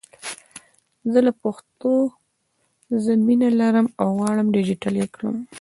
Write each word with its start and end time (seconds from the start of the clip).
زه 1.11 1.19
له 1.27 1.31
پښتو 1.43 1.93
زه 3.03 3.11
مینه 3.25 3.49
لرم 3.59 3.87
او 4.01 4.07
غواړم 4.17 4.47
ډېجیټل 4.55 4.93
یې 5.01 5.07
کړم! 5.15 5.35